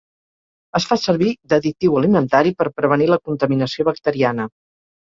[0.79, 4.53] Es fa servir d'additiu alimentari per prevenir la contaminació bacteriana.